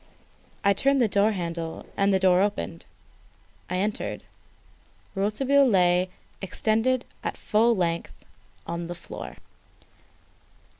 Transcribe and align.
I 0.63 0.73
turned 0.73 0.99
the 0.99 1.07
door 1.07 1.31
handle 1.31 1.85
and 1.95 2.11
the 2.11 2.17
door 2.19 2.41
opened. 2.41 2.85
I 3.69 3.77
entered. 3.77 4.23
Rouletabille 5.13 5.67
lay 5.67 6.09
extended 6.41 7.05
at 7.23 7.37
full 7.37 7.75
length 7.75 8.25
on 8.65 8.87
the 8.87 8.95
floor. 8.95 9.35